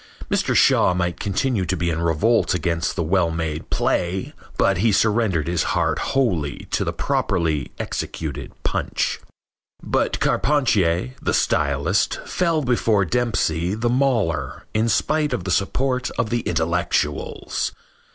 [0.31, 0.55] Mr.
[0.55, 5.47] Shaw might continue to be in revolt against the well made play, but he surrendered
[5.47, 9.19] his heart wholly to the properly executed punch.
[9.83, 16.31] But Carpentier, the stylist, fell before Dempsey, the mauler, in spite of the support of
[16.31, 17.71] the intellectuals.